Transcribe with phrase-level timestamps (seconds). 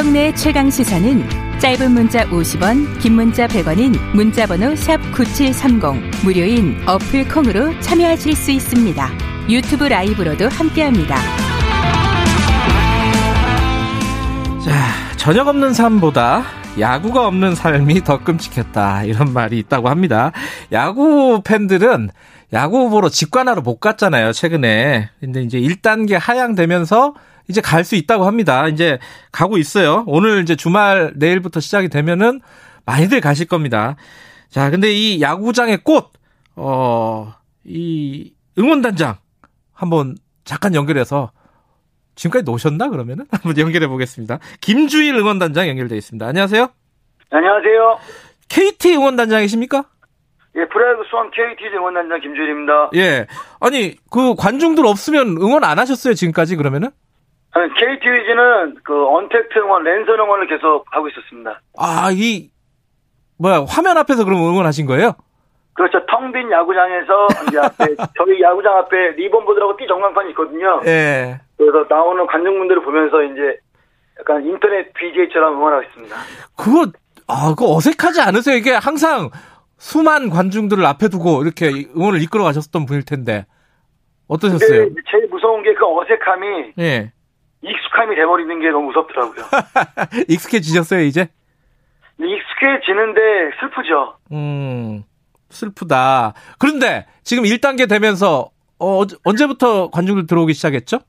[0.00, 7.78] 김경래의 최강 시사는 짧은 문자 50원, 긴 문자 100원인 문자번호 샵 9730 무료인 어플 콩으로
[7.80, 9.08] 참여하실 수 있습니다.
[9.50, 11.16] 유튜브 라이브로도 함께합니다.
[14.64, 16.44] 자, 저녁 없는 삶보다
[16.78, 19.04] 야구가 없는 삶이 더 끔찍했다.
[19.04, 20.32] 이런 말이 있다고 합니다.
[20.72, 22.08] 야구 팬들은
[22.54, 25.10] 야구 보러 직관하러 못 갔잖아요, 최근에.
[25.20, 27.12] 근데 이제 1단계 하향되면서
[27.50, 28.68] 이제 갈 수 있다고 합니다.
[28.68, 28.98] 이제
[29.32, 30.04] 가고 있어요.
[30.06, 32.40] 오늘 이제 주말 내일부터 시작이 되면은
[32.86, 33.96] 많이들 가실 겁니다.
[34.48, 36.10] 자, 근데 이 야구장의 꽃,
[36.56, 37.34] 어,
[37.64, 39.16] 이 응원단장
[39.72, 41.32] 한번 잠깐 연결해서
[42.16, 44.38] 지금까지 노셨나 그러면은 한번 연결해 보겠습니다.
[44.60, 46.26] 김주일 응원단장 연결돼 있습니다.
[46.26, 46.68] 안녕하세요.
[47.30, 47.98] 안녕하세요.
[48.48, 49.84] KT 응원단장이십니까?
[50.56, 52.90] 예, 프로야구 수원 KT 응원단장 김주일입니다.
[52.96, 53.26] 예.
[53.60, 56.90] 아니 그 관중들 없으면 응원 안 하셨어요 지금까지 그러면은?
[57.52, 61.60] KT 위즈는 그 언택트 응원, 랜선 응원을 계속 하고 있었습니다.
[61.78, 62.50] 아, 이
[63.38, 65.12] 뭐야 화면 앞에서 그럼 응원하신 거예요?
[65.72, 66.04] 그렇죠.
[66.06, 70.80] 텅 빈 야구장에서 이제 앞에 저희 야구장 앞에 리본보드라고 띠 전광판이 있거든요.
[70.86, 71.40] 예.
[71.56, 73.58] 그래서 나오는 관중분들을 보면서 이제
[74.18, 76.16] 약간 인터넷 BJ처럼 응원하고 있습니다.
[76.56, 76.86] 그거
[77.26, 78.56] 아, 그거 어색하지 않으세요?
[78.56, 79.30] 이게 항상
[79.78, 83.46] 수만 관중들을 앞에 두고 이렇게 응원을 이끌어 가셨던 분일 텐데
[84.28, 84.68] 어떠셨어요?
[85.10, 87.12] 제일 무서운 게 그 어색함이 예.
[87.62, 89.44] 익숙함이 돼버리는 게 너무 무섭더라고요.
[90.28, 91.28] 익숙해지셨어요 이제?
[92.18, 93.20] 익숙해지는데
[93.60, 94.16] 슬프죠.
[94.32, 95.02] 음,
[95.50, 96.34] 슬프다.
[96.58, 101.00] 그런데 지금 1단계 되면서 어, 언제부터 관중들 들어오기 시작했죠?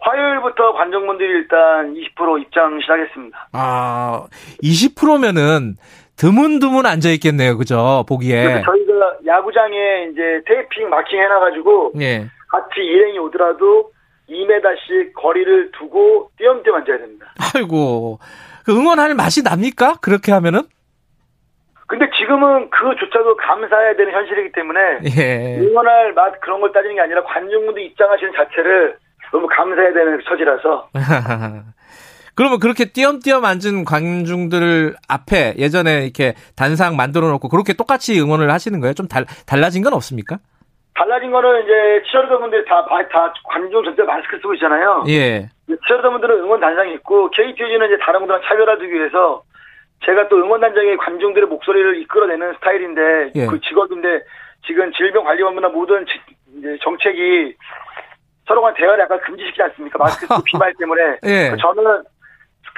[0.00, 3.48] 화요일부터 관중분들이 일단 20% 입장 시작했습니다.
[3.52, 4.26] 아,
[4.62, 5.74] 20%면은
[6.16, 7.56] 드문드문 앉아 있겠네요.
[7.56, 8.04] 그죠?
[8.08, 8.62] 보기에.
[8.62, 12.26] 저희가 야구장에 이제 테이핑 마킹 해놔가지고 예.
[12.48, 13.92] 같이 일행이 오더라도
[14.28, 17.26] 2m씩 거리를 두고 띄엄띄엄 앉아야 됩니다.
[17.54, 18.18] 아이고.
[18.64, 19.96] 그 응원할 맛이 납니까?
[20.00, 20.62] 그렇게 하면은?
[21.86, 24.80] 근데 지금은 그조차도 감사해야 되는 현실이기 때문에
[25.16, 25.58] 예.
[25.58, 28.98] 응원할 맛 그런 걸 따지는 게 아니라 관중분들 입장하시는 자체를
[29.32, 30.90] 너무 감사해야 되는 처지라서
[32.34, 38.78] 그러면 그렇게 띄엄띄엄 앉은 관중들 앞에 예전에 이렇게 단상 만들어 놓고 그렇게 똑같이 응원을 하시는
[38.80, 38.92] 거예요?
[38.92, 40.38] 좀 달, 달라진 건 없습니까?
[40.98, 45.04] 달라진 거는 이제 치어리더 분들이 다, 다 관중 전체 마스크 쓰고 있잖아요.
[45.08, 45.48] 예.
[45.86, 49.42] 치어리더 분들은 응원 단장이 있고 KTG는 이제 다른 분들랑 차별화두기 위해서
[50.04, 53.46] 제가 또 응원단장의 관중들의 목소리를 이끌어내는 스타일인데 예.
[53.46, 54.22] 그 직업인데
[54.66, 56.20] 지금 질병관리본부나 모든 지-
[56.58, 57.54] 이제 정책이
[58.46, 59.98] 서로 간 대화를 약간 금지시키지 않습니까?
[59.98, 61.54] 마스크 쓰고 비말 때문에 예.
[61.60, 62.02] 저는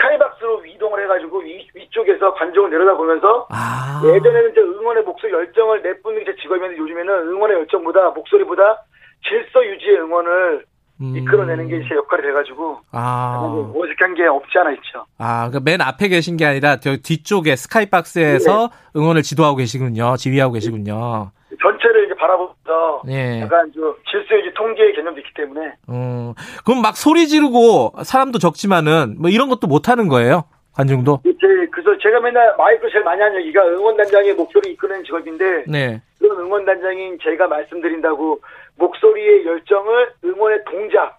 [0.00, 4.00] 스카이박스로 이동을 해가지고 위, 위쪽에서 관중을 내려다보면서 아.
[4.04, 8.82] 예전에는 이제 응원의 목소리 열정을 내뿜는 게제 직업이었는데 요즘에는 응원의 열정보다 목소리보다
[9.28, 10.64] 질서 유지의 응원을
[11.02, 11.16] 음.
[11.16, 13.72] 이끌어내는 게 제 역할이 돼가지고 아.
[13.74, 15.04] 어색한 게 없지 않아 있죠.
[15.18, 20.16] 아, 그맨 앞에 계신 게 아니라 저 뒤쪽에 스카이박스에서 응원을 지도하고 계시군요.
[20.16, 21.30] 지휘하고 계시군요.
[21.62, 23.40] 전체를 이제 바라보 면서 예.
[23.40, 26.34] 약간 좀 질서 유지 통제의 개념도 있기 때문에 음.
[26.64, 30.44] 그럼 막 소리 지르고 사람도 적지만은 뭐 이런 것도 못 하는 거예요?
[30.74, 31.20] 관중도?
[31.24, 36.00] 이제 그래서 제가 맨날 마이크로 제일 많이 하는 얘기가 응원단장의 목소리 이끄는 직업인데 네.
[36.18, 38.40] 그런 응원단장인 제가 말씀드린다고
[38.76, 41.18] 목소리의 열정을 응원의 동작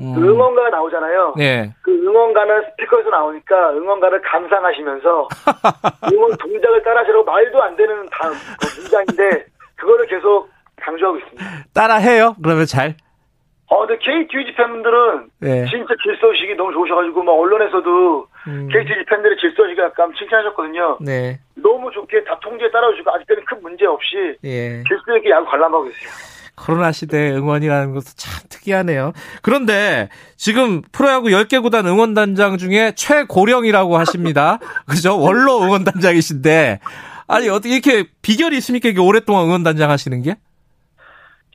[0.00, 0.14] 음.
[0.14, 1.34] 그 응원가가 나오잖아요.
[1.36, 1.72] 네.
[1.82, 5.28] 그 응원가는 스피커에서 나오니까 응원가를 감상하시면서
[6.12, 8.30] 응원 동작을 따라하시라고 말도 안 되는 다,
[8.60, 10.48] 그 문장인데 그거를 계속
[10.84, 11.44] 강조하고 있습니다.
[11.72, 12.36] 따라 해요?
[12.42, 12.96] 그러면 잘?
[13.66, 15.66] 어, 근데 KTG 팬분들은 네.
[15.66, 18.68] 진짜 질서의식이 너무 좋으셔가지고 막 언론에서도 음.
[18.68, 20.98] KTG 팬들의 질서의식을 약간 칭찬하셨거든요.
[21.00, 21.40] 네.
[21.56, 24.82] 너무 좋게 다 통제에 따라오시고 아직까지 큰 문제 없이 예.
[24.86, 26.34] 질서 있게 야구 관람하고 있어요.
[26.56, 29.12] 코로나 시대 응원이라는 것도 참 특이하네요.
[29.42, 34.58] 그런데 지금 프로야구 10개 구단 응원단장 중에 최고령이라고 하십니다.
[34.86, 35.18] 그죠?
[35.18, 36.80] 원로 응원단장이신데.
[37.26, 38.88] 아니, 어떻게 이렇게 비결이 있습니까?
[38.88, 40.36] 이게 오랫동안 응원단장 하시는 게?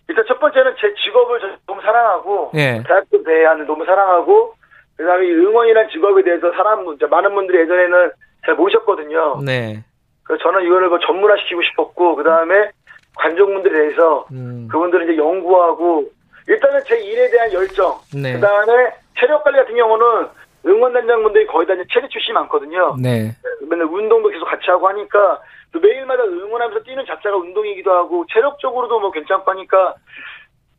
[0.09, 2.81] 일단 첫 번째는 제 직업을 저- 너무 사랑하고 예.
[2.85, 4.53] 대학교 대안을 너무 사랑하고
[4.97, 8.11] 그다음에 이 응원이라는 직업에 대해서 사람 많은 분들이 예전에는
[8.45, 9.39] 잘 모르셨거든요.
[9.45, 9.83] 네.
[10.23, 12.71] 그래서 저는 이거를 뭐 전문화시키고 싶었고 그다음에
[13.17, 14.67] 관중분들에 대해서 음.
[14.71, 16.05] 그분들을 이제 연구하고
[16.47, 18.33] 일단은 제 일에 대한 열정 네.
[18.33, 20.27] 그다음에 체력 관리 같은 경우는
[20.65, 22.95] 응원단장분들이 거의 다 이제 체력 출신이 많거든요.
[23.01, 23.31] 네.
[23.69, 25.39] 맨날 운동도 계속 같이 하고 하니까
[25.71, 29.95] 또 매일마다 응원하면서 뛰는 자체가 운동이기도 하고 체력적으로도 뭐 괜찮고 하니까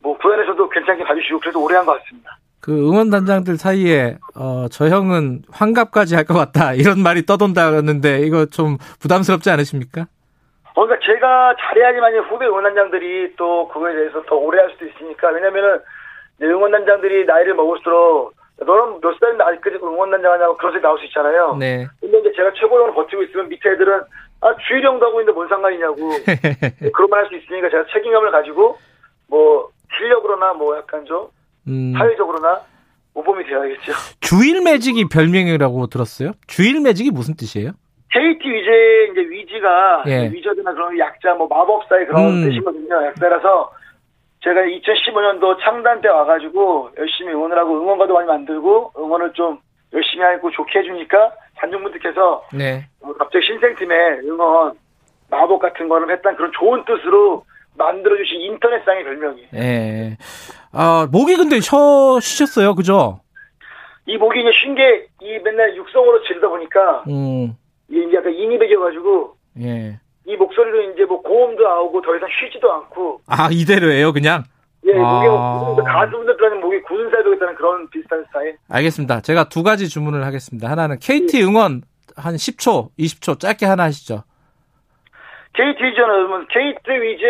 [0.01, 2.37] 뭐 구단에서도 괜찮게 봐주시고 그래서 오래 한 것 같습니다.
[2.59, 6.73] 그 응원단장들 사이에, 어, 저 형은 환갑까지 할 것 같다.
[6.77, 10.05] 이런 말이 떠돈다는데, 이거 좀 부담스럽지 않으십니까?
[10.75, 15.79] 어, 그러니까 제가 잘해야지만 후배 응원단장들이 또 그거에 대해서 더 오래 할 수도 있으니까 왜냐면은
[16.41, 21.55] 응원단장들이 나이를 먹을수록 너는 몇 살인데 아직까지 응원단장 하냐고 그런 소리 나올 수 있잖아요.
[21.59, 21.87] 네.
[21.99, 24.01] 근데 이제 제가 최고령으로 버티고 있으면 밑에 애들은
[24.41, 26.09] 아 주일형도 하고 있는데 뭔 상관이냐고
[26.93, 28.77] 그런 말 할 수 있으니까 제가 책임감을 가지고
[29.27, 31.27] 뭐 실력으로나 뭐 약간 좀
[31.67, 32.61] 음, 사회적으로나
[33.13, 33.91] 모범이 되어야겠죠.
[34.19, 36.31] 주일 매직이 별명이라고 들었어요?
[36.47, 37.71] 주일 매직이 무슨 뜻이에요?
[38.11, 40.29] KT 위제 이제 위지가 예.
[40.31, 42.49] 위저드나 그런 약자 뭐 마법사의 그런 음.
[42.49, 43.05] 뜻이거든요.
[43.05, 43.71] 약자라서
[44.43, 49.59] 제가 2015년도 창단 때 와가지고 열심히 응원을 하고 응원가도 많이 만들고 응원을 좀
[49.93, 52.87] 열심히 하고 좋게 해주니까 관중분들께서 네.
[53.21, 54.73] 어, 갑자기 신생팀의 응원
[55.29, 57.45] 마법 같은 거를 했던 그런 좋은 뜻으로
[57.77, 59.47] 만들어주신 인터넷상의 별명이.
[59.55, 60.17] 예.
[60.73, 61.69] 아, 목이 근데 쉬,
[62.21, 62.75] 쉬셨어요.
[62.75, 63.21] 그죠?
[64.07, 67.53] 이 목이 이제 쉰 게 이 맨날 육성으로 지르다 보니까 음,
[67.87, 69.99] 이게 약간 인이 배겨가지고 예.
[70.25, 74.43] 이 목소리로 이제 뭐 고음도 나오고 더 이상 쉬지도 않고 아, 이대로예요, 그냥?
[74.85, 75.63] 예, 목에 아.
[75.75, 78.57] 뭐 가수분들한테 목이 굳은 살이 되겠다는 그런 비슷한 스타일.
[78.67, 79.21] 알겠습니다.
[79.21, 80.69] 제가 두 가지 주문을 하겠습니다.
[80.69, 81.83] 하나는 KT 응원
[82.15, 84.23] 한 10초, 20초 짧게 하나 하시죠.
[85.53, 87.25] KT 여러분, KT 위즈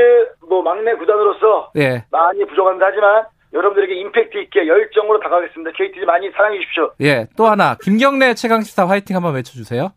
[0.47, 2.05] 뭐 막내 구단으로서 예.
[2.11, 5.71] 많이 부족합니다 하지만 여러분들에게 임팩트 있게 열정으로 다가가겠습니다.
[5.71, 6.91] KT 많이 사랑해 주십시오.
[7.01, 7.27] 예.
[7.35, 9.91] 또 하나, 김경래 최강 시사 화이팅 한번 외쳐주세요.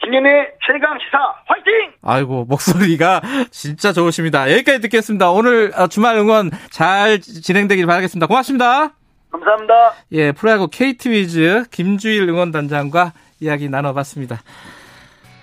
[0.00, 1.92] 김윤의 최강 시사 화이팅!
[2.02, 3.20] 아이고, 목소리가
[3.50, 4.50] 진짜 좋으십니다.
[4.52, 5.30] 여기까지 듣겠습니다.
[5.32, 8.28] 오늘 어, 주말 응원 잘 진행되길 바라겠습니다.
[8.28, 8.94] 고맙습니다.
[9.32, 9.92] 감사합니다.
[10.12, 14.42] 예, 프로야구 KT 위즈 김주일 응원단장과 이야기 나눠봤습니다.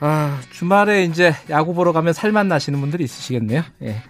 [0.02, 3.64] 아, 주말에 이제 야구 보러 가면 살만 나시는 분들이 있으시겠네요.
[3.84, 4.02] 예.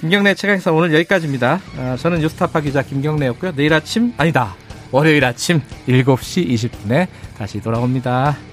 [0.00, 1.60] 김경래 최강사 오늘 여기까지입니다.
[1.78, 3.52] 아, 저는 뉴스타파 기자 김경래였고요.
[3.54, 4.54] 내일 아침, 아니다.
[4.90, 7.08] 월요일 아침 7시 20분에
[7.38, 8.51] 다시 돌아옵니다.